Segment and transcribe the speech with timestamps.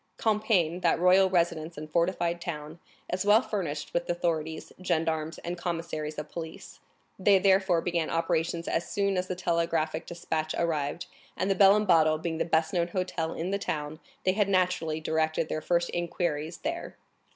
[0.17, 2.79] Compiègne, that royal residence and fortified town,
[3.13, 6.79] is well furnished with authorities, gendarmes, and commissaries of police;
[7.19, 11.05] they therefore began operations as soon as the telegraphic despatch arrived,
[11.37, 14.49] and the Bell and Bottle being the best known hotel in the town, they had
[14.49, 16.97] naturally directed their first inquiries there.